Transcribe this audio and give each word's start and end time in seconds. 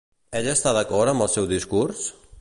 Ella 0.39 0.55
està 0.57 0.73
d'acord 0.77 1.13
amb 1.13 1.27
el 1.27 1.31
seu 1.37 1.49
discurs? 1.55 2.05